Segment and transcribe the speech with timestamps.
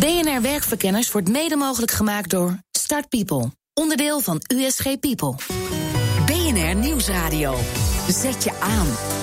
[0.00, 5.34] BNR Werkverkenners wordt mede mogelijk gemaakt door Start People, onderdeel van USG People.
[6.26, 7.56] BNR Nieuwsradio.
[8.08, 9.15] Zet je aan.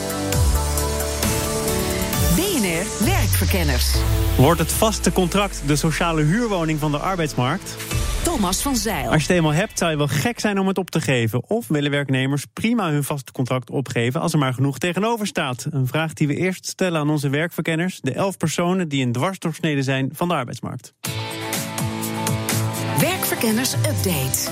[3.06, 3.96] Werkverkenners.
[4.38, 7.76] Wordt het vaste contract de sociale huurwoning van de arbeidsmarkt?
[8.24, 9.12] Thomas van Zeil.
[9.12, 11.50] Als je het eenmaal hebt, zou je wel gek zijn om het op te geven.
[11.50, 15.68] Of willen werknemers prima hun vaste contract opgeven als er maar genoeg tegenover staat?
[15.70, 19.84] Een vraag die we eerst stellen aan onze werkverkenners, de elf personen die een dwarsdoorsnede
[19.84, 20.94] zijn van de arbeidsmarkt.
[23.00, 24.50] Werkverkenners Update.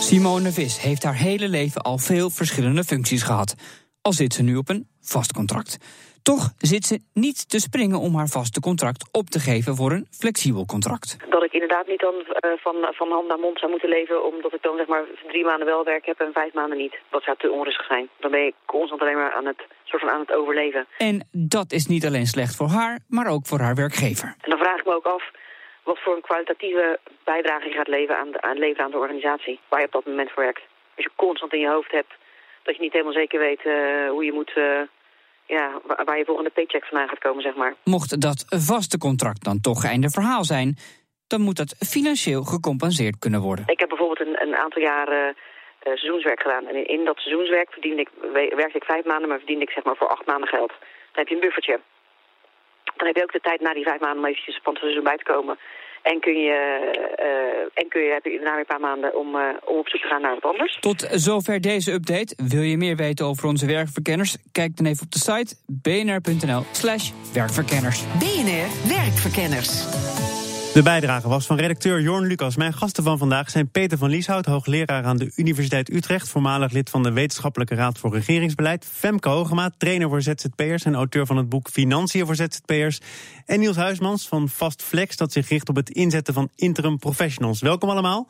[0.00, 3.54] Simone Vis heeft haar hele leven al veel verschillende functies gehad.
[4.02, 5.78] Al zit ze nu op een vast contract.
[6.22, 10.06] Toch zit ze niet te springen om haar vaste contract op te geven voor een
[10.10, 11.16] flexibel contract.
[11.30, 14.24] Dat ik inderdaad niet dan uh, van, van hand naar mond zou moeten leven...
[14.24, 16.96] omdat ik dan zeg maar drie maanden wel werk heb en vijf maanden niet.
[17.10, 18.08] Dat zou te onrustig zijn.
[18.20, 20.86] Dan ben je constant alleen maar aan het, soort van aan het overleven.
[20.98, 24.34] En dat is niet alleen slecht voor haar, maar ook voor haar werkgever.
[24.40, 25.22] En dan vraag ik me ook af
[25.84, 29.60] wat voor een kwalitatieve bijdrage je gaat leveren aan de, aan, leveren aan de organisatie.
[29.68, 30.62] Waar je op dat moment voor werkt.
[30.96, 32.12] Als je constant in je hoofd hebt
[32.62, 34.52] dat je niet helemaal zeker weet uh, hoe je moet...
[34.56, 34.80] Uh,
[35.56, 37.74] ja, waar je volgende paycheck vandaan gaat komen, zeg maar.
[37.84, 40.76] Mocht dat vaste contract dan toch einde verhaal zijn,
[41.26, 43.64] dan moet dat financieel gecompenseerd kunnen worden.
[43.66, 45.34] Ik heb bijvoorbeeld een, een aantal jaren uh,
[45.82, 46.66] seizoenswerk gedaan.
[46.66, 49.84] En in, in dat seizoenswerk verdiende ik, werkte ik vijf maanden, maar verdiende ik zeg
[49.84, 50.72] maar voor acht maanden geld.
[50.78, 51.80] Dan heb je een buffertje.
[52.96, 55.04] Dan heb je ook de tijd na die vijf maanden om eventjes van het seizoen
[55.04, 55.58] bij te komen.
[56.02, 56.58] En kun je,
[57.18, 59.88] uh, en kun je, heb je daarna weer een paar maanden om, uh, om op
[59.88, 60.78] zoek te gaan naar wat anders.
[60.80, 62.34] Tot zover deze update.
[62.48, 64.36] Wil je meer weten over onze werkverkenners?
[64.52, 68.02] Kijk dan even op de site bnr.nl slash werkverkenners.
[68.18, 70.17] BNR Werkverkenners.
[70.78, 72.56] De bijdrage was van redacteur Jorn Lucas.
[72.56, 76.90] Mijn gasten van vandaag zijn Peter van Lieshout, hoogleraar aan de Universiteit Utrecht, voormalig lid
[76.90, 78.86] van de Wetenschappelijke Raad voor Regeringsbeleid.
[78.92, 83.00] Femke Hogema, trainer voor ZZP'ers en auteur van het boek Financiën voor ZZP'ers.
[83.46, 87.60] En Niels Huismans van Fast Flex, dat zich richt op het inzetten van interim professionals.
[87.60, 88.28] Welkom allemaal.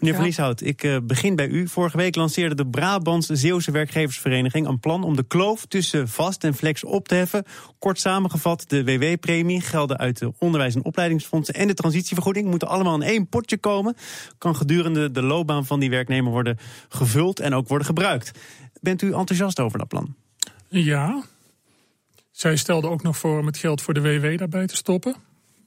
[0.00, 1.68] Meneer Van Lieshout, ik uh, begin bij u.
[1.68, 6.54] Vorige week lanceerde de Brabantse Zeeuwse Werkgeversvereniging een plan om de kloof tussen vast en
[6.54, 7.44] flex op te heffen.
[7.78, 12.94] Kort samengevat, de WW-premie, gelden uit de onderwijs- en opleidingsfondsen en de transitievergoeding moeten allemaal
[12.94, 13.96] in één potje komen.
[14.38, 16.58] Kan gedurende de loopbaan van die werknemer worden
[16.88, 18.30] gevuld en ook worden gebruikt.
[18.80, 20.14] Bent u enthousiast over dat plan?
[20.68, 21.22] Ja.
[22.30, 25.14] Zij stelde ook nog voor om het geld voor de WW daarbij te stoppen.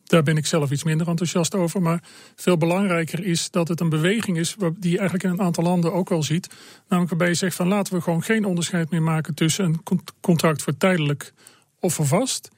[0.04, 1.82] Daar ben ik zelf iets minder enthousiast over.
[1.82, 2.04] Maar
[2.36, 6.12] veel belangrijker is dat het een beweging is die eigenlijk in een aantal landen ook
[6.12, 6.48] al ziet.
[6.88, 10.62] Namelijk waarbij je zegt van laten we gewoon geen onderscheid meer maken tussen een contract
[10.62, 11.34] voor tijdelijk
[11.80, 12.50] of voor vast.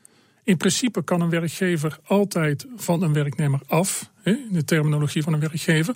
[0.45, 5.39] In principe kan een werkgever altijd van een werknemer af, in de terminologie van een
[5.39, 5.95] werkgever.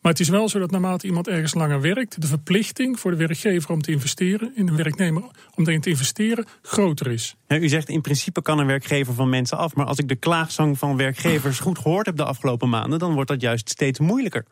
[0.00, 3.16] Maar het is wel zo dat naarmate iemand ergens langer werkt, de verplichting voor de
[3.16, 5.22] werkgever om te investeren, in een werknemer
[5.54, 7.36] om erin te investeren, groter is.
[7.48, 10.78] u zegt in principe kan een werkgever van mensen af, maar als ik de klaagzang
[10.78, 14.44] van werkgevers goed gehoord heb de afgelopen maanden, dan wordt dat juist steeds moeilijker.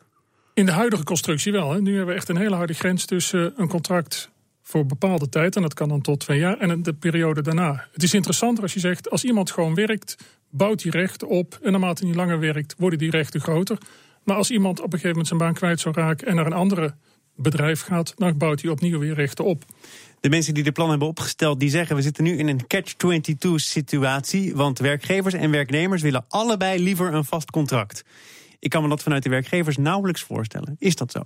[0.53, 1.71] In de huidige constructie wel.
[1.71, 1.81] Hè.
[1.81, 4.31] Nu hebben we echt een hele harde grens tussen een contract
[4.67, 7.87] voor bepaalde tijd, en dat kan dan tot twee jaar, en de periode daarna.
[7.91, 10.15] Het is interessanter als je zegt, als iemand gewoon werkt,
[10.49, 13.77] bouwt hij rechten op, en naarmate hij langer werkt, worden die rechten groter.
[14.23, 16.53] Maar als iemand op een gegeven moment zijn baan kwijt zou raken en naar een
[16.53, 16.95] andere
[17.35, 19.63] bedrijf gaat, dan bouwt hij opnieuw weer rechten op.
[20.19, 23.55] De mensen die dit plan hebben opgesteld, die zeggen we zitten nu in een catch-22
[23.55, 24.55] situatie.
[24.55, 28.03] Want werkgevers en werknemers willen allebei liever een vast contract.
[28.59, 30.75] Ik kan me dat vanuit de werkgevers nauwelijks voorstellen.
[30.79, 31.25] Is dat zo?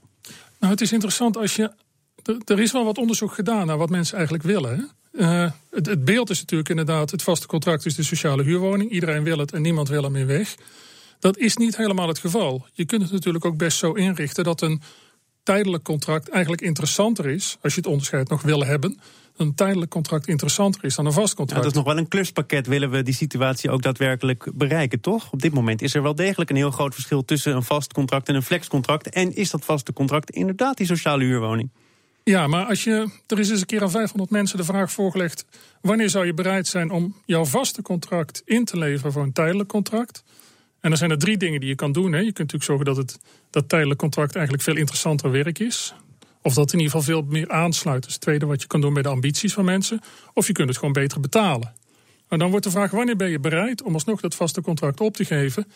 [0.59, 1.71] Nou, het is interessant als je.
[2.45, 4.89] Er is wel wat onderzoek gedaan naar wat mensen eigenlijk willen.
[5.11, 8.91] Uh, het, het beeld is natuurlijk inderdaad: het vaste contract is de sociale huurwoning.
[8.91, 10.55] Iedereen wil het en niemand wil er meer weg.
[11.19, 12.65] Dat is niet helemaal het geval.
[12.73, 14.81] Je kunt het natuurlijk ook best zo inrichten dat een
[15.43, 18.99] tijdelijk contract eigenlijk interessanter is, als je het onderscheid nog wil hebben.
[19.37, 21.63] Een tijdelijk contract interessanter is dan een vast contract.
[21.63, 22.67] Ja, dat is nog wel een kluspakket.
[22.67, 25.31] Willen we die situatie ook daadwerkelijk bereiken, toch?
[25.31, 28.27] Op dit moment is er wel degelijk een heel groot verschil tussen een vast contract
[28.27, 29.09] en een flexcontract.
[29.09, 31.69] En is dat vaste contract inderdaad die sociale huurwoning?
[32.29, 35.45] Ja, maar als je, er is eens een keer aan 500 mensen de vraag voorgelegd:
[35.81, 39.69] wanneer zou je bereid zijn om jouw vaste contract in te leveren voor een tijdelijk
[39.69, 40.23] contract?
[40.79, 42.11] En dan zijn er drie dingen die je kan doen.
[42.11, 42.17] Hè.
[42.17, 45.93] Je kunt natuurlijk zorgen dat het dat tijdelijk contract eigenlijk veel interessanter werk is.
[46.41, 48.05] Of dat in ieder geval veel meer aansluit.
[48.05, 50.01] Is het tweede wat je kan doen bij de ambities van mensen.
[50.33, 51.73] Of je kunt het gewoon beter betalen.
[52.27, 55.15] En dan wordt de vraag: wanneer ben je bereid om alsnog dat vaste contract op
[55.15, 55.67] te geven?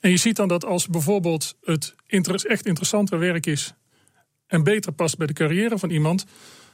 [0.00, 1.94] En je ziet dan dat als bijvoorbeeld het
[2.46, 3.74] echt interessanter werk is
[4.48, 6.24] en beter past bij de carrière van iemand,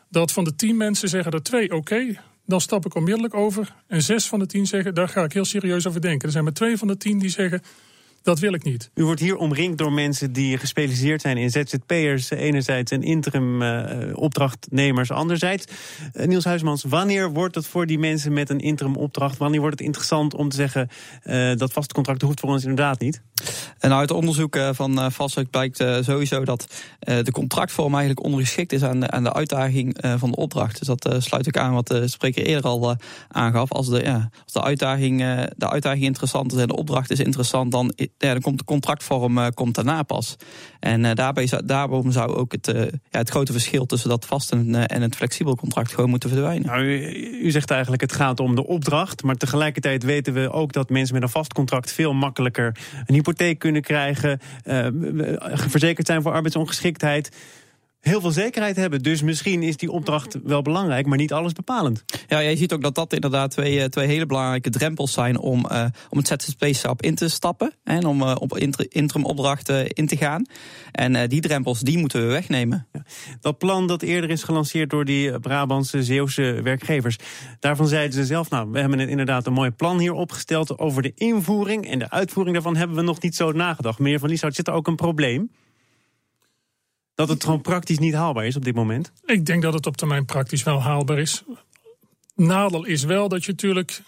[0.09, 3.75] dat van de tien mensen zeggen er twee: oké, dan stap ik onmiddellijk over.
[3.87, 6.27] En zes van de tien zeggen, daar ga ik heel serieus over denken.
[6.27, 7.63] Er zijn maar twee van de tien die zeggen,
[8.25, 8.91] Dat wil ik niet.
[8.95, 13.89] U wordt hier omringd door mensen die gespecialiseerd zijn in ZZP'ers enerzijds en interim uh,
[14.13, 15.67] opdrachtnemers anderzijds.
[16.15, 19.79] Uh, Niels Huismans, wanneer wordt het voor die mensen met een interim opdracht, wanneer wordt
[19.79, 20.89] het interessant om te zeggen
[21.25, 23.23] uh, dat vaste contract hoeft voor ons inderdaad niet?
[23.79, 26.67] En uit onderzoek van Vastelijk blijkt sowieso dat
[26.99, 30.79] de contractvorm eigenlijk ondergeschikt is aan de, aan de uitdaging van de opdracht.
[30.79, 32.97] Dus dat sluit ik aan wat de spreker eerder al
[33.29, 33.73] aangaf.
[33.73, 35.19] Als de, ja, als de, uitdaging,
[35.57, 39.39] de uitdaging interessant is en de opdracht is interessant, dan ja, dan komt de contractvorm
[39.39, 40.37] uh, komt daarna pas.
[40.81, 44.53] En uh, daarbij daarom zou ook het, uh, ja, het grote verschil tussen dat vast
[44.53, 46.67] en, en het flexibel contract gewoon moeten verdwijnen.
[46.67, 50.73] Nou, u, u, zegt eigenlijk het gaat om de opdracht, maar tegelijkertijd weten we ook
[50.73, 52.77] dat mensen met een vast contract veel makkelijker
[53.07, 54.41] een hypotheek kunnen krijgen,
[55.69, 57.31] verzekerd zijn voor arbeidsongeschiktheid
[58.05, 59.03] heel veel zekerheid hebben.
[59.03, 62.05] Dus misschien is die opdracht wel belangrijk, maar niet alles bepalend.
[62.29, 65.67] Ja, je ziet ook dat dat inderdaad twee, eh, twee hele belangrijke drempels zijn om,
[65.73, 67.73] uh, om het ZZP-stap in te stappen.
[67.85, 68.59] En om uh, op
[68.89, 70.47] interim opdrachten in te gaan.
[70.93, 72.87] En uh, die drempels, die moeten we wegnemen.
[72.93, 73.03] Ja.
[73.41, 77.19] Dat plan dat eerder is gelanceerd door die Brabantse Zeeuwse werkgevers.
[77.61, 81.13] Daarvan zeiden ze zelf, nou, we hebben inderdaad een mooi plan hier opgesteld over de
[81.15, 81.91] invoering.
[81.91, 83.99] En de uitvoering daarvan hebben we nog niet zo nagedacht.
[83.99, 85.51] Meneer Van Lieshout, zit er ook een probleem?
[87.15, 89.13] Dat het gewoon praktisch niet haalbaar is op dit moment?
[89.25, 91.43] Ik denk dat het op termijn praktisch wel haalbaar is.
[92.37, 94.03] Nadeel is wel dat je natuurlijk,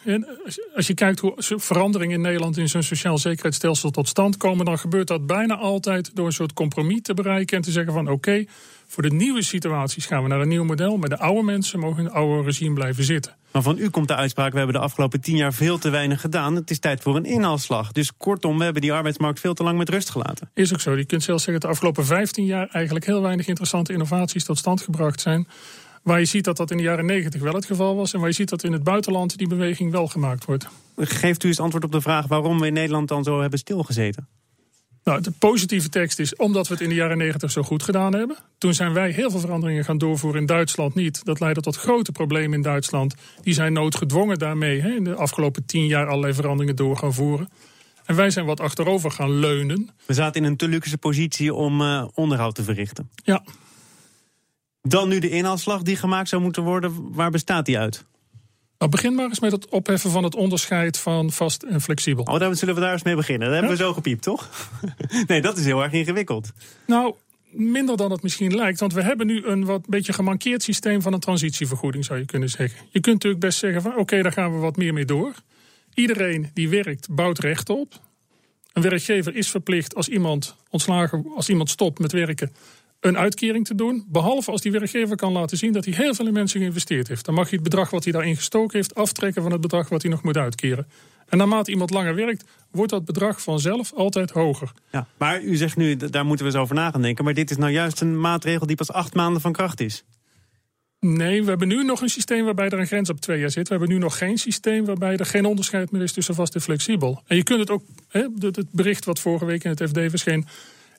[0.74, 4.78] als je kijkt hoe veranderingen in Nederland in zo'n sociaal zekerheidsstelsel tot stand komen, dan
[4.78, 8.44] gebeurt dat bijna altijd door een soort compromis te bereiken en te zeggen van oké,
[8.96, 11.98] voor de nieuwe situaties gaan we naar een nieuw model, maar de oude mensen mogen
[11.98, 13.36] in het oude regime blijven zitten.
[13.52, 16.20] Maar van u komt de uitspraak: we hebben de afgelopen tien jaar veel te weinig
[16.20, 16.54] gedaan.
[16.54, 17.92] Het is tijd voor een inhaalslag.
[17.92, 20.50] Dus kortom, we hebben die arbeidsmarkt veel te lang met rust gelaten.
[20.54, 20.96] Is ook zo.
[20.96, 24.58] Je kunt zelfs zeggen dat de afgelopen 15 jaar eigenlijk heel weinig interessante innovaties tot
[24.58, 25.48] stand gebracht zijn.
[26.02, 28.12] Waar je ziet dat dat in de jaren 90 wel het geval was.
[28.12, 30.68] En waar je ziet dat in het buitenland die beweging wel gemaakt wordt.
[30.96, 34.28] Geeft u eens antwoord op de vraag waarom we in Nederland dan zo hebben stilgezeten?
[35.06, 38.14] Nou, de positieve tekst is omdat we het in de jaren 90 zo goed gedaan
[38.14, 38.36] hebben.
[38.58, 41.24] Toen zijn wij heel veel veranderingen gaan doorvoeren in Duitsland niet.
[41.24, 43.14] Dat leidde tot grote problemen in Duitsland.
[43.42, 47.48] Die zijn noodgedwongen daarmee hè, in de afgelopen tien jaar allerlei veranderingen door gaan voeren.
[48.04, 49.90] En wij zijn wat achterover gaan leunen.
[50.06, 53.10] We zaten in een te luxe positie om uh, onderhoud te verrichten.
[53.14, 53.44] Ja.
[54.82, 57.12] Dan nu de inhaalslag die gemaakt zou moeten worden.
[57.12, 58.04] Waar bestaat die uit?
[58.78, 62.24] Nou, begin maar eens met het opheffen van het onderscheid van vast en flexibel.
[62.24, 63.48] Oh, dan zullen we daar eens mee beginnen.
[63.48, 64.50] Dat hebben we zo gepiept, toch?
[65.26, 66.52] nee, dat is heel erg ingewikkeld.
[66.86, 67.14] Nou,
[67.50, 68.80] minder dan het misschien lijkt.
[68.80, 72.48] Want we hebben nu een wat beetje gemankeerd systeem van een transitievergoeding, zou je kunnen
[72.48, 72.78] zeggen.
[72.90, 75.34] Je kunt natuurlijk best zeggen van oké, daar gaan we wat meer mee door.
[75.94, 78.00] Iedereen die werkt, bouwt recht op.
[78.72, 82.52] Een werkgever is verplicht als iemand ontslagen, als iemand stopt met werken,
[83.06, 84.04] een uitkering te doen.
[84.08, 87.24] Behalve als die werkgever kan laten zien dat hij heel veel in mensen geïnvesteerd heeft.
[87.24, 90.02] Dan mag je het bedrag wat hij daarin gestoken heeft aftrekken van het bedrag wat
[90.02, 90.86] hij nog moet uitkeren.
[91.28, 94.72] En naarmate iemand langer werkt, wordt dat bedrag vanzelf altijd hoger.
[94.90, 97.24] Ja, maar u zegt nu, daar moeten we eens over na gaan denken.
[97.24, 100.04] Maar dit is nou juist een maatregel die pas acht maanden van kracht is.
[101.00, 103.68] Nee, we hebben nu nog een systeem waarbij er een grens op twee jaar zit.
[103.68, 106.60] We hebben nu nog geen systeem waarbij er geen onderscheid meer is tussen vast en
[106.60, 107.22] flexibel.
[107.26, 110.46] En je kunt het ook, het bericht wat vorige week in het FD verscheen,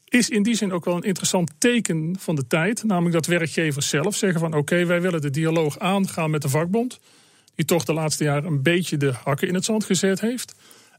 [0.09, 2.83] is in die zin ook wel een interessant teken van de tijd.
[2.83, 6.99] Namelijk dat werkgevers zelf zeggen van oké, wij willen de dialoog aangaan met de vakbond.
[7.55, 10.55] Die toch de laatste jaren een beetje de hakken in het zand gezet heeft.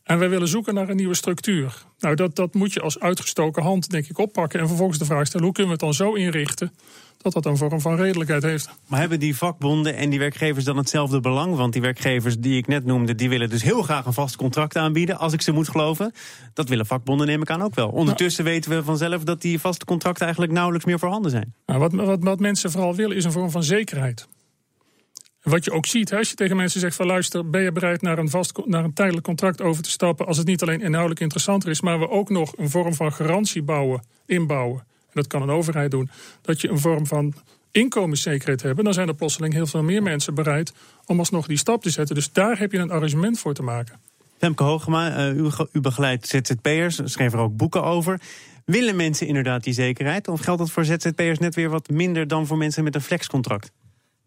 [0.08, 1.82] En wij willen zoeken naar een nieuwe structuur.
[1.99, 4.60] Nou, dat, dat moet je als uitgestoken hand, denk ik, oppakken.
[4.60, 6.72] En vervolgens de vraag stellen: hoe kunnen we het dan zo inrichten
[7.19, 8.70] dat dat een vorm van redelijkheid heeft.
[8.87, 11.56] Maar hebben die vakbonden en die werkgevers dan hetzelfde belang?
[11.56, 14.76] Want die werkgevers die ik net noemde, die willen dus heel graag een vast contract
[14.76, 16.12] aanbieden, als ik ze moet geloven.
[16.55, 17.88] Dat willen vakbonden neem ik aan ook wel.
[17.88, 21.55] Ondertussen weten we vanzelf dat die vaste contracten eigenlijk nauwelijks meer voorhanden zijn.
[21.67, 24.29] Nou, wat, wat, wat mensen vooral willen is een vorm van zekerheid.
[25.48, 28.19] Wat je ook ziet, als je tegen mensen zegt van luister, ben je bereid naar
[28.19, 31.70] een, vast, naar een tijdelijk contract over te stappen als het niet alleen inhoudelijk interessanter
[31.70, 34.86] is, maar we ook nog een vorm van garantie bouwen, inbouwen
[35.19, 36.10] dat kan een overheid doen,
[36.43, 37.34] dat je een vorm van
[37.70, 40.72] inkomenszekerheid hebt, dan zijn er plotseling heel veel meer mensen bereid
[41.06, 42.14] om alsnog die stap te zetten.
[42.14, 44.00] Dus daar heb je een arrangement voor te maken.
[44.38, 48.20] Femke Hoogema, uh, u, u begeleidt ZZP'ers, schreef er ook boeken over.
[48.64, 50.28] Willen mensen inderdaad die zekerheid?
[50.28, 53.70] Of geldt dat voor ZZP'ers net weer wat minder dan voor mensen met een flexcontract?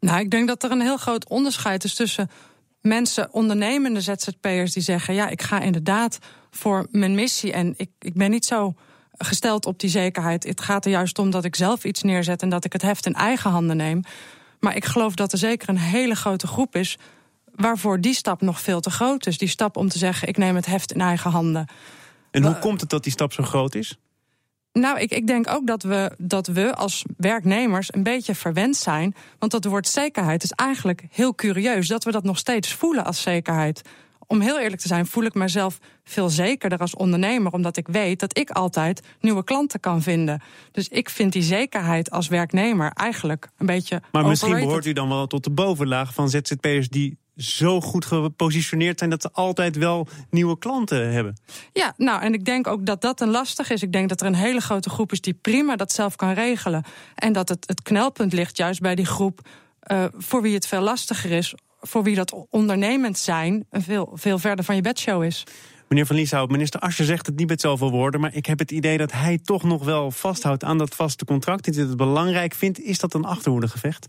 [0.02, 2.30] Nou, ik denk dat er een heel groot onderscheid is tussen
[2.82, 6.20] mensen, ondernemende ZZP'ers, die zeggen: Ja, ik ga inderdaad
[6.52, 8.74] voor mijn missie en ik, ik ben niet zo
[9.18, 10.44] gesteld op die zekerheid.
[10.44, 13.06] Het gaat er juist om dat ik zelf iets neerzet en dat ik het heft
[13.06, 14.02] in eigen handen neem.
[14.60, 16.98] Maar ik geloof dat er zeker een hele grote groep is
[17.56, 19.38] waarvoor die stap nog veel te groot is.
[19.38, 21.68] Die stap om te zeggen: ik neem het heft in eigen handen.
[22.32, 23.98] En hoe komt het dat die stap zo groot is?
[24.74, 29.16] Nou, ik, ik denk ook dat we, dat we als werknemers een beetje verwend zijn.
[29.40, 31.88] Want dat woord zekerheid is eigenlijk heel curieus.
[31.88, 33.82] Dat we dat nog steeds voelen als zekerheid
[34.32, 38.20] om heel eerlijk te zijn, voel ik mezelf veel zekerder als ondernemer, omdat ik weet
[38.20, 40.42] dat ik altijd nieuwe klanten kan vinden.
[40.72, 44.02] Dus ik vind die zekerheid als werknemer eigenlijk een beetje.
[44.12, 49.00] Maar misschien behoort u dan wel tot de bovenlaag van ZZP'ers die zo goed gepositioneerd
[49.00, 51.38] zijn dat ze altijd wel nieuwe klanten hebben.
[51.74, 53.82] Ja, nou, en ik denk ook dat dat een lastig is.
[53.82, 56.84] Ik denk dat er een hele grote groep is die prima dat zelf kan regelen.
[57.16, 59.48] En dat het, het knelpunt ligt juist bij die groep
[59.92, 61.56] uh, voor wie het veel lastiger is.
[61.80, 65.44] Voor wie dat ondernemend zijn veel, veel verder van je bedshow is.
[65.88, 68.22] Meneer Van Lieshout, minister Ascher zegt het niet met zoveel woorden...
[68.22, 71.66] maar ik heb het idee dat hij toch nog wel vasthoudt aan dat vaste contract...
[71.66, 72.80] dat hij het belangrijk vindt.
[72.80, 74.08] Is dat een achterhoedegevecht?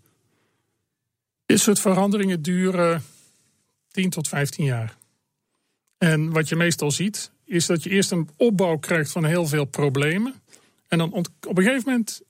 [1.52, 3.02] Dit soort veranderingen duren
[3.90, 4.96] 10 tot 15 jaar.
[5.98, 9.64] En wat je meestal ziet, is dat je eerst een opbouw krijgt van heel veel
[9.64, 10.34] problemen.
[10.88, 12.22] En dan op een gegeven moment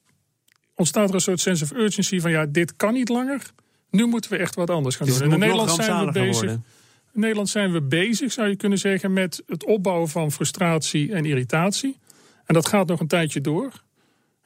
[0.74, 3.52] ontstaat er een soort sense of urgency van ja, dit kan niet langer.
[3.90, 5.26] Nu moeten we echt wat anders gaan Dus doen.
[5.26, 6.32] En in Nederland zijn we bezig.
[6.32, 6.64] worden.
[7.12, 11.24] In Nederland zijn we bezig, zou je kunnen zeggen, met het opbouwen van frustratie en
[11.24, 11.98] irritatie.
[12.44, 13.82] En dat gaat nog een tijdje door.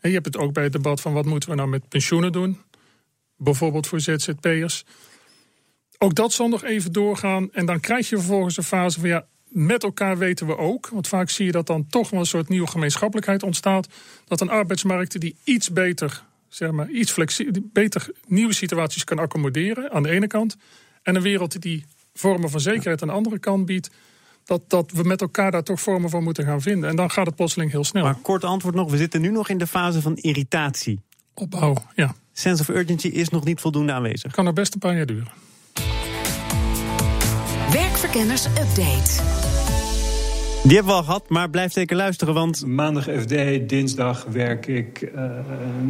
[0.00, 2.32] En je hebt het ook bij het debat van wat moeten we nou met pensioenen
[2.32, 2.60] doen.
[3.36, 4.84] Bijvoorbeeld voor ZZP'ers.
[5.98, 7.52] Ook dat zal nog even doorgaan.
[7.52, 10.88] En dan krijg je vervolgens een fase van ja, met elkaar weten we ook.
[10.88, 13.88] Want vaak zie je dat dan toch wel een soort nieuwe gemeenschappelijkheid ontstaat.
[14.24, 19.90] Dat een arbeidsmarkt die iets beter, zeg maar, iets flexibel, beter nieuwe situaties kan accommoderen
[19.92, 20.56] aan de ene kant.
[21.02, 23.90] En een wereld die vormen van zekerheid aan de andere kant biedt.
[24.44, 26.90] Dat, dat we met elkaar daar toch vormen van moeten gaan vinden.
[26.90, 28.04] En dan gaat het plotseling heel snel.
[28.04, 31.00] Maar kort antwoord nog, we zitten nu nog in de fase van irritatie.
[31.34, 32.14] Opbouw, ja.
[32.38, 34.32] Sense of urgency is nog niet voldoende aanwezig.
[34.32, 35.28] Kan er best een paar jaar duren.
[37.72, 39.22] Werkverkenners Update.
[40.62, 42.66] Die hebben we al gehad, maar blijf zeker luisteren, want...
[42.66, 43.34] Maandag FD,
[43.68, 45.22] dinsdag werk ik uh,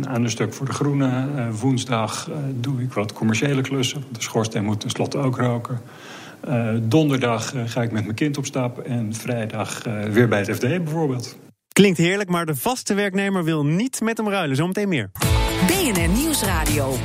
[0.03, 1.29] aan een stuk voor de Groene.
[1.37, 4.05] Uh, woensdag uh, doe ik wat commerciële klussen.
[4.13, 5.81] De schoorsteen moet tenslotte ook roken.
[6.83, 8.79] donderdag ga ik met mijn kind op stap.
[8.79, 11.37] En vrijdag weer bij het FD bijvoorbeeld.
[11.73, 14.57] Klinkt heerlijk, maar de vaste werknemer wil niet met hem ruilen.
[14.57, 15.11] Zometeen meer.
[15.67, 16.97] BNR Nieuwsradio.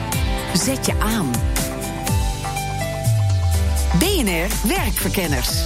[0.53, 1.31] Zet je aan.
[3.99, 5.63] BNR Werkverkenners.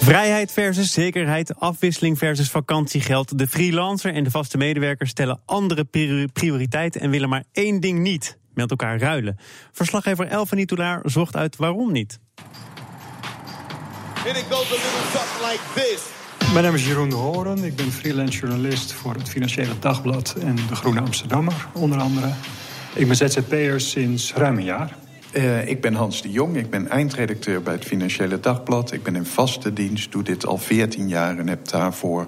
[0.00, 3.38] Vrijheid versus zekerheid, afwisseling versus vakantiegeld.
[3.38, 5.84] De freelancer en de vaste medewerker stellen andere
[6.32, 9.38] prioriteiten en willen maar één ding niet: met elkaar ruilen.
[9.72, 12.18] Verslaggever Elfanie Toulaar zocht uit waarom niet.
[16.52, 17.64] Mijn naam is Jeroen de Horen.
[17.64, 22.32] Ik ben freelance journalist voor het Financiële Dagblad en de Groene Amsterdammer, onder andere.
[22.94, 24.96] Ik ben ZZP'er sinds ruim een jaar.
[25.32, 28.92] Uh, ik ben Hans de Jong, ik ben eindredacteur bij het Financiële Dagblad.
[28.92, 32.26] Ik ben in vaste dienst, doe dit al 14 jaar en heb daarvoor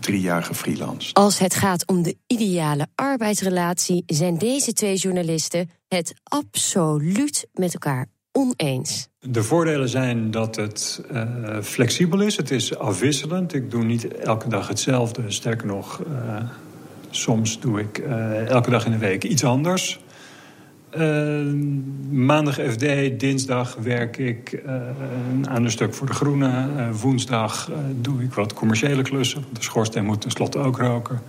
[0.00, 1.14] drie jaar gefreelanced.
[1.14, 8.06] Als het gaat om de ideale arbeidsrelatie, zijn deze twee journalisten het absoluut met elkaar
[8.32, 9.08] oneens.
[9.20, 11.22] De voordelen zijn dat het uh,
[11.62, 13.54] flexibel is, het is afwisselend.
[13.54, 16.36] Ik doe niet elke dag hetzelfde, sterker nog, uh,
[17.10, 20.00] soms doe ik uh, elke dag in de week iets anders.
[22.10, 22.80] Maandag FD,
[23.20, 24.62] dinsdag werk ik
[25.42, 26.68] aan een stuk voor de Groene.
[27.00, 27.70] Woensdag
[28.00, 29.44] doe ik wat commerciële klussen.
[29.52, 31.20] De schoorsteen moet tenslotte ook roken.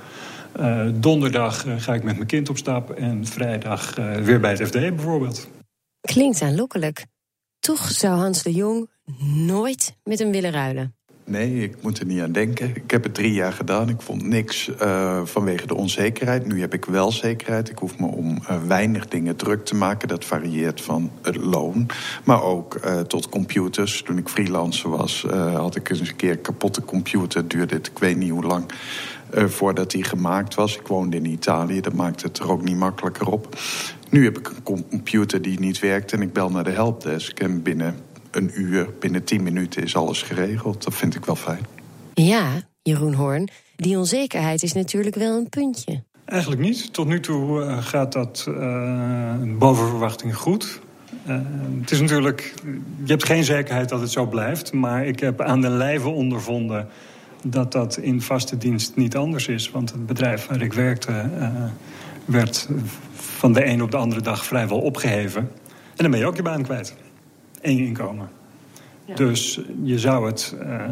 [0.94, 2.90] donderdag ga ik met mijn kind op stap.
[2.90, 5.48] En vrijdag weer bij het FD bijvoorbeeld.
[6.04, 7.06] Klinkt aanlokkelijk.
[7.60, 8.90] Toch zou Hans de Jong
[9.46, 10.96] nooit met hem willen ruilen.
[11.26, 12.76] Nee, ik moet er niet aan denken.
[12.76, 13.90] Ik heb het drie jaar gedaan.
[13.90, 16.46] Ik vond niks uh, vanwege de onzekerheid.
[16.46, 17.70] Nu heb ik wel zekerheid.
[17.70, 20.08] Ik hoef me om uh, weinig dingen druk te maken.
[20.08, 21.88] Dat varieert van het loon.
[22.24, 24.02] Maar ook uh, tot computers.
[24.02, 27.48] Toen ik freelancer was, had ik eens een keer een kapotte computer.
[27.48, 28.66] Duurde het, ik weet niet hoe lang,
[29.32, 30.78] voordat die gemaakt was.
[30.78, 31.82] Ik woonde in Italië.
[31.82, 33.56] Dat maakte het er ook niet makkelijker op.
[34.10, 36.12] Nu heb ik een computer die niet werkt.
[36.12, 37.40] En ik bel naar de helpdesk.
[37.40, 37.96] En binnen
[38.36, 40.84] een uur, binnen tien minuten is alles geregeld.
[40.84, 41.66] Dat vind ik wel fijn.
[42.14, 46.04] Ja, Jeroen Hoorn, die onzekerheid is natuurlijk wel een puntje.
[46.26, 46.94] Eigenlijk niet.
[46.94, 50.80] Tot nu toe uh, gaat dat uh, boven verwachting goed.
[51.28, 51.40] Uh,
[51.80, 52.54] het is natuurlijk,
[53.04, 54.74] je hebt geen zekerheid dat het zo blijft.
[54.74, 56.88] Maar ik heb aan de lijve ondervonden
[57.44, 59.72] dat dat in vaste dienst niet anders is.
[59.72, 61.30] Want het bedrijf waar ik werkte
[62.26, 62.68] werd
[63.14, 65.42] van de een op de andere dag vrijwel opgeheven.
[65.42, 66.96] En dan ben je ook je baan kwijt
[67.72, 68.30] je inkomen.
[69.06, 69.16] Ja.
[69.16, 70.84] Dus je zou het uh,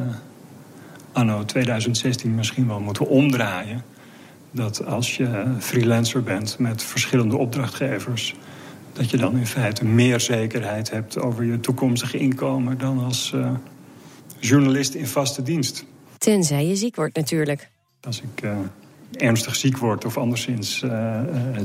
[1.12, 3.84] anno 2016 misschien wel moeten omdraaien.
[4.52, 8.36] Dat als je freelancer bent met verschillende opdrachtgevers...
[8.94, 12.78] dat je dan in feite meer zekerheid hebt over je toekomstige inkomen...
[12.78, 13.52] dan als uh,
[14.40, 15.86] journalist in vaste dienst.
[16.18, 17.70] Tenzij je ziek wordt natuurlijk.
[18.02, 18.58] Als ik uh,
[19.18, 21.20] ernstig ziek word of anderszins uh,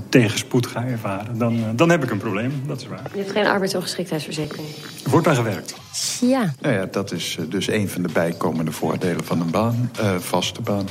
[0.09, 2.62] tegenspoed ga ervaren, dan, dan heb ik een probleem.
[2.67, 3.11] Dat is waar.
[3.12, 4.67] Je hebt geen arbeidsongeschiktheidsverzekering?
[5.05, 5.75] Er wordt aan gewerkt.
[6.21, 6.55] Ja.
[6.61, 10.61] Nou ja, dat is dus een van de bijkomende voordelen van een baan, uh, vaste
[10.61, 10.87] baan.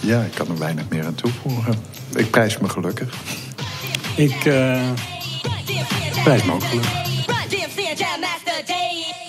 [0.00, 1.74] Ja, ik kan er weinig meer aan toevoegen.
[2.14, 3.14] Ik prijs me gelukkig.
[4.16, 4.38] Ik
[6.22, 7.07] prijs me ook gelukkig.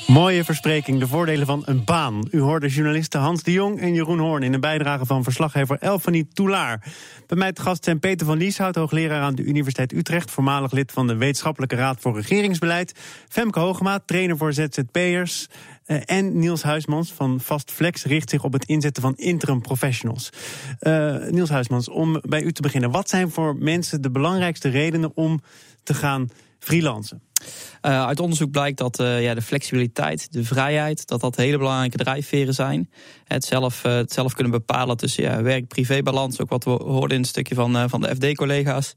[0.10, 2.28] Mooie verspreking, de voordelen van een baan.
[2.32, 4.44] U hoorde journalisten Hans de Jong en Jeroen Hoorn...
[4.44, 6.94] in een bijdrage van verslaggever Elfanie Toulaar.
[7.28, 10.32] Bij mij te gast zijn Peter van Lieshout, hoogleraar aan de Universiteit Utrecht...
[10.32, 13.00] voormalig lid van de Wetenschappelijke Raad voor Regeringsbeleid...
[13.28, 15.48] Femke Hogema, trainer voor ZZP'ers...
[15.86, 20.30] Uh, en Niels Huismans van Fastflex richt zich op het inzetten van interim professionals.
[20.82, 22.92] Uh, Niels Huismans, om bij u te beginnen.
[22.92, 25.42] Wat zijn voor mensen de belangrijkste redenen om
[25.84, 27.22] te gaan freelancen?
[27.82, 31.98] Uh, uit onderzoek blijkt dat uh, ja, de flexibiliteit, de vrijheid, dat dat hele belangrijke
[31.98, 32.90] drijfveren zijn.
[33.24, 37.24] Het zelf, uh, het zelf kunnen bepalen tussen ja, werk-privé-balans, ook wat we hoorden in
[37.24, 38.94] een stukje van, van de FD-collega's.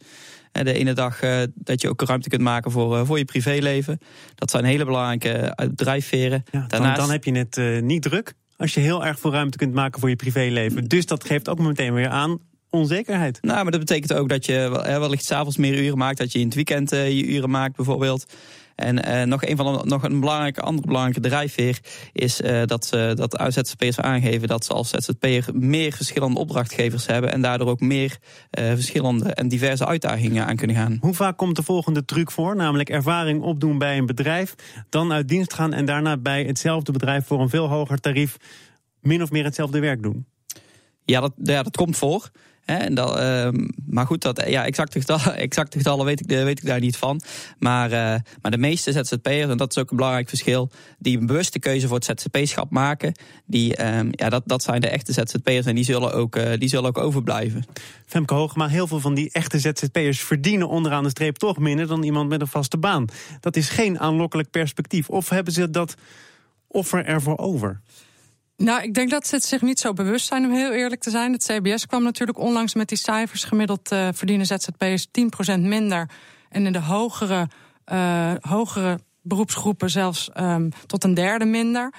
[0.52, 1.20] De ene dag
[1.54, 3.98] dat je ook ruimte kunt maken voor, voor je privéleven.
[4.34, 6.42] Dat zijn hele belangrijke drijfveren.
[6.50, 9.74] Ja, dan, dan heb je het niet druk als je heel erg veel ruimte kunt
[9.74, 10.84] maken voor je privéleven.
[10.84, 12.38] Dus dat geeft ook meteen weer aan
[12.72, 13.38] onzekerheid.
[13.42, 16.18] Nou, maar dat betekent ook dat je wellicht s'avonds meer uren maakt.
[16.18, 18.26] Dat je in het weekend uh, je uren maakt bijvoorbeeld.
[18.76, 21.78] En uh, nog een van de, nog een belangrijke, andere belangrijke drijfveer
[22.12, 27.32] is uh, dat, dat ZZP'ers aangeven dat ze als ZZP'er meer verschillende opdrachtgevers hebben.
[27.32, 28.18] En daardoor ook meer
[28.50, 30.98] verschillende en diverse uitdagingen aan kunnen gaan.
[31.00, 32.56] Hoe vaak komt de volgende truc voor?
[32.56, 34.54] Namelijk ervaring opdoen bij een bedrijf,
[34.88, 38.36] dan uit dienst gaan en daarna bij hetzelfde bedrijf voor een veel hoger tarief
[39.00, 40.26] min of meer hetzelfde werk doen?
[41.04, 42.30] Ja, dat, ja, dat komt voor.
[42.66, 43.48] Uh,
[43.86, 47.20] maar goed, dat, ja, exacte, getallen, getallen weet ik, weet ik daar niet van.
[47.58, 51.26] Maar, uh, maar de meeste ZZP'ers, en dat is ook een belangrijk verschil, die een
[51.26, 53.12] bewuste keuze voor het ZZP-schap maken,
[53.44, 56.68] die, um, ja, dat, dat zijn de echte ZZP'ers en die zullen, ook, uh, die
[56.68, 57.64] zullen ook overblijven.
[58.06, 62.02] Femke Hoogma, heel veel van die echte ZZP'ers verdienen onderaan de streep toch minder dan
[62.02, 63.06] iemand met een vaste baan.
[63.40, 65.08] Dat is geen aanlokkelijk perspectief.
[65.08, 65.94] Of hebben ze dat
[66.66, 67.80] offer ervoor over?
[68.56, 71.10] Nou, ik denk dat ze het zich niet zo bewust zijn, om heel eerlijk te
[71.10, 71.32] zijn.
[71.32, 73.44] Het CBS kwam natuurlijk onlangs met die cijfers.
[73.44, 75.06] Gemiddeld uh, verdienen ZZP'ers
[75.56, 76.10] 10% minder.
[76.48, 77.48] En in de hogere,
[77.92, 81.92] uh, hogere beroepsgroepen zelfs um, tot een derde minder.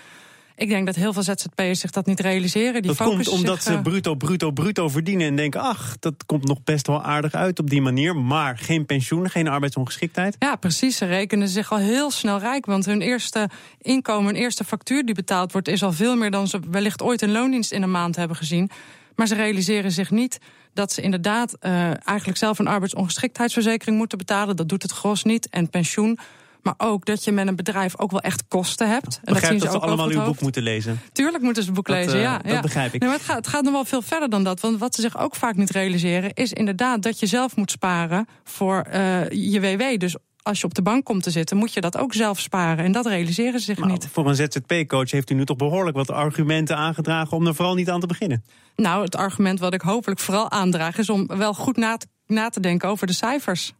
[0.55, 2.81] Ik denk dat heel veel ZZP'ers zich dat niet realiseren.
[2.81, 5.61] Die dat komt omdat zich, ze bruto, bruto, bruto verdienen en denken...
[5.61, 8.15] ach, dat komt nog best wel aardig uit op die manier.
[8.15, 10.35] Maar geen pensioen, geen arbeidsongeschiktheid.
[10.39, 10.97] Ja, precies.
[10.97, 12.65] Ze rekenen zich al heel snel rijk.
[12.65, 13.49] Want hun eerste
[13.81, 15.67] inkomen, hun eerste factuur die betaald wordt...
[15.67, 18.69] is al veel meer dan ze wellicht ooit een loondienst in een maand hebben gezien.
[19.15, 20.39] Maar ze realiseren zich niet
[20.73, 24.55] dat ze inderdaad uh, eigenlijk zelf een arbeidsongeschiktheidsverzekering moeten betalen.
[24.55, 25.49] Dat doet het gros niet.
[25.49, 26.19] En pensioen.
[26.63, 29.19] Maar ook dat je met een bedrijf ook wel echt kosten hebt.
[29.23, 31.01] En dat zien ze dat ook ze allemaal uw boek moeten lezen.
[31.11, 32.37] Tuurlijk moeten ze het boek dat, lezen, uh, ja.
[32.37, 32.61] Dat ja.
[32.61, 32.99] begrijp ik.
[32.99, 34.59] Nee, maar het, gaat, het gaat nog wel veel verder dan dat.
[34.59, 36.33] Want wat ze zich ook vaak niet realiseren...
[36.33, 39.99] is inderdaad dat je zelf moet sparen voor uh, je WW.
[39.99, 42.85] Dus als je op de bank komt te zitten, moet je dat ook zelf sparen.
[42.85, 44.07] En dat realiseren ze zich maar niet.
[44.11, 47.37] Voor een ZZP-coach heeft u nu toch behoorlijk wat argumenten aangedragen...
[47.37, 48.43] om er vooral niet aan te beginnen.
[48.75, 50.97] Nou, het argument wat ik hopelijk vooral aandraag...
[50.97, 53.73] is om wel goed na te, na te denken over de cijfers.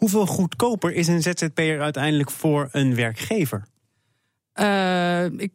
[0.00, 3.66] Hoeveel goedkoper is een ZZP'er uiteindelijk voor een werkgever?
[4.60, 5.52] Uh, ik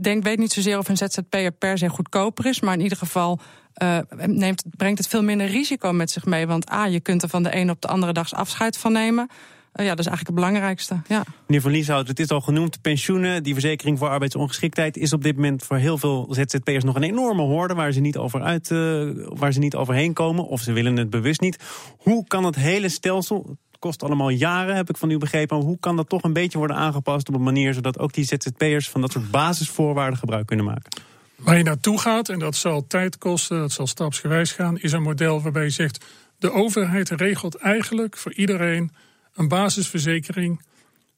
[0.00, 3.40] denk, weet niet zozeer of een ZZP'er per se goedkoper is, maar in ieder geval
[3.82, 6.46] uh, neemt, brengt het veel minder risico met zich mee.
[6.46, 9.28] Want A, je kunt er van de een op de andere dag afscheid van nemen.
[9.28, 11.00] Uh, ja, dat is eigenlijk het belangrijkste.
[11.08, 11.24] Ja.
[11.46, 12.80] Meneer Van Lieshout, het is al genoemd.
[12.80, 14.96] Pensioenen, die verzekering voor arbeidsongeschiktheid...
[14.96, 17.74] is op dit moment voor heel veel ZZP'ers nog een enorme hoorde...
[17.74, 20.46] waar ze niet, over uit, uh, waar ze niet overheen komen.
[20.46, 21.58] Of ze willen het bewust niet.
[21.98, 25.56] Hoe kan het hele stelsel kost allemaal jaren, heb ik van u begrepen.
[25.56, 27.74] Hoe kan dat toch een beetje worden aangepast op een manier...
[27.74, 30.92] zodat ook die ZZP'ers van dat soort basisvoorwaarden gebruik kunnen maken?
[31.36, 34.78] Waar je naartoe gaat, en dat zal tijd kosten, dat zal stapsgewijs gaan...
[34.78, 36.04] is een model waarbij je zegt,
[36.38, 38.92] de overheid regelt eigenlijk voor iedereen...
[39.34, 40.62] een basisverzekering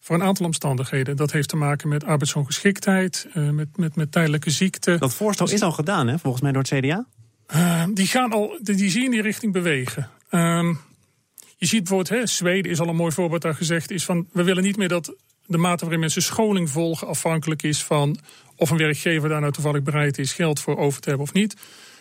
[0.01, 1.17] voor een aantal omstandigheden.
[1.17, 4.99] Dat heeft te maken met arbeidsongeschiktheid, uh, met, met, met tijdelijke ziekte.
[4.99, 7.07] Dat voorstel is al gedaan, hè, volgens mij door het CDA?
[7.55, 10.11] Uh, die, gaan al, die, die zie je in die richting bewegen.
[10.31, 10.77] Uh,
[11.57, 14.43] je ziet bijvoorbeeld, hè, Zweden is al een mooi voorbeeld daar gezegd, is van we
[14.43, 15.15] willen niet meer dat
[15.47, 18.19] de mate waarin mensen scholing volgen afhankelijk is van
[18.57, 21.57] of een werkgever daar nou toevallig bereid is geld voor over te hebben of niet.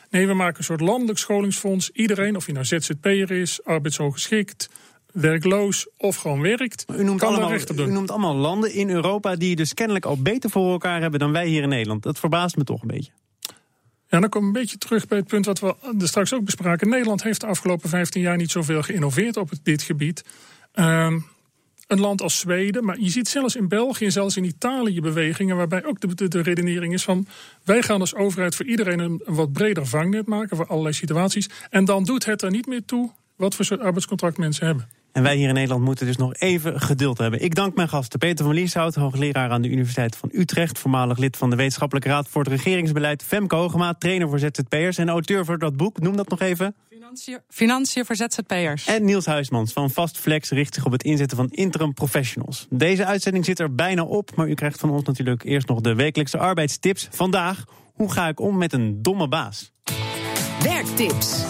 [0.10, 1.89] Nee, we maken een soort landelijk scholingsfonds.
[1.89, 4.70] Iedereen, of je nou ZZP'er is, arbeidsongeschikt,
[5.12, 7.89] werkloos of gewoon werkt, u noemt kan allemaal, recht op doen.
[7.89, 11.32] U noemt allemaal landen in Europa die dus kennelijk al beter voor elkaar hebben dan
[11.32, 12.04] wij hier in Nederland.
[12.04, 13.12] Dat verbaast me toch een beetje.
[14.15, 16.89] Ja, dan kom ik een beetje terug bij het punt wat we straks ook bespraken.
[16.89, 20.23] Nederland heeft de afgelopen 15 jaar niet zoveel geïnnoveerd op dit gebied.
[20.75, 21.25] Um,
[21.88, 25.56] een land als Zweden, maar je ziet zelfs in België en zelfs in Italië bewegingen
[25.56, 27.28] waarbij ook de, de, de, redenering is van
[27.63, 31.49] wij gaan als overheid voor iedereen een, een wat breder vangnet maken voor allerlei situaties.
[31.69, 34.89] En dan doet het er niet meer toe wat voor soort arbeidscontract mensen hebben.
[35.15, 37.41] En wij hier in Nederland moeten dus nog even geduld hebben.
[37.41, 41.38] Ik dank mijn gasten Peter van Lieshout, hoogleraar aan de Universiteit van Utrecht, voormalig lid
[41.38, 45.60] van de Wetenschappelijke Raad voor het Regeringsbeleid, Femke Hogema, trainer voor ZZP'ers en auteur voor
[45.60, 45.99] dat boek.
[45.99, 46.75] Noem dat nog even.
[46.89, 48.86] Financiën, financiën voor ZZP'ers.
[48.86, 52.67] En Niels Huismans van Fastflex richt zich op het inzetten van interim professionals.
[52.69, 55.95] Deze uitzending zit er bijna op, maar u krijgt van ons natuurlijk eerst nog de
[55.95, 57.08] wekelijkse arbeidstips.
[57.12, 59.71] Vandaag, hoe ga ik om met een domme baas?
[60.63, 61.43] Werktips.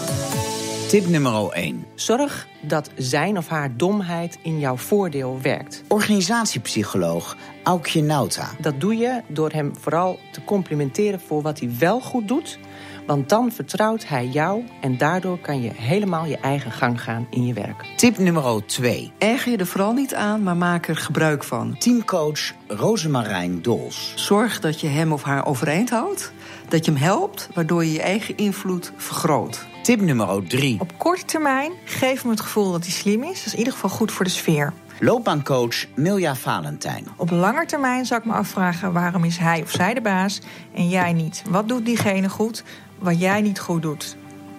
[0.86, 1.86] Tip nummer 1.
[1.94, 5.82] Zorg dat zijn of haar domheid in jouw voordeel werkt.
[5.88, 8.50] Organisatiepsycholoog Aukje Nauta.
[8.60, 12.58] Dat doe je door hem vooral te complimenteren voor wat hij wel goed doet.
[13.06, 17.46] Want dan vertrouwt hij jou en daardoor kan je helemaal je eigen gang gaan in
[17.46, 17.84] je werk.
[17.96, 19.12] Tip nummer 2.
[19.18, 21.78] Erger je er vooral niet aan, maar maak er gebruik van.
[21.78, 24.12] Teamcoach Rosemarijn Dols.
[24.14, 26.32] Zorg dat je hem of haar overeind houdt.
[26.68, 29.66] Dat je hem helpt, waardoor je je eigen invloed vergroot.
[29.82, 30.80] Tip nummer 3.
[30.80, 33.36] Op korte termijn geef hem het gevoel dat hij slim is.
[33.36, 34.72] Dat is in ieder geval goed voor de sfeer.
[35.00, 37.06] Loopbaancoach Milja Valentijn.
[37.16, 40.40] Op lange termijn zou ik me afvragen waarom is hij of zij de baas
[40.74, 41.42] en jij niet.
[41.48, 42.64] Wat doet diegene goed
[42.98, 44.16] wat jij niet goed doet?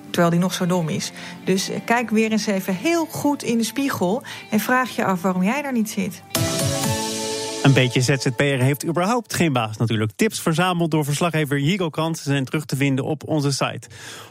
[0.09, 1.11] Terwijl die nog zo dom is.
[1.43, 5.43] Dus kijk weer eens even heel goed in de spiegel en vraag je af waarom
[5.43, 6.21] jij daar niet zit.
[7.67, 10.11] Een beetje ZZP'er heeft überhaupt geen baas natuurlijk.
[10.15, 13.87] Tips verzameld door verslaggever Higo Krant zijn terug te vinden op onze site.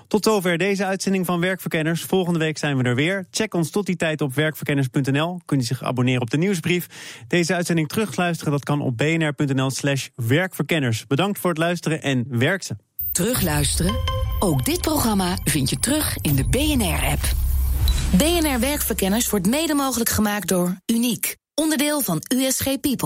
[0.09, 2.03] Tot zover deze uitzending van Werkverkenners.
[2.03, 3.27] Volgende week zijn we er weer.
[3.31, 5.41] Check ons tot die tijd op werkverkenners.nl.
[5.45, 6.87] Kunt u zich abonneren op de nieuwsbrief.
[7.29, 11.07] Deze uitzending terugluisteren, dat kan op bnr.nl slash werkverkenners.
[11.07, 12.77] Bedankt voor het luisteren en werk ze.
[13.13, 13.95] Terugluisteren?
[14.39, 17.23] Ook dit programma vind je terug in de BNR-app.
[18.11, 21.37] BNR Werkverkenners wordt mede mogelijk gemaakt door Uniek.
[21.55, 23.05] Onderdeel van USG People.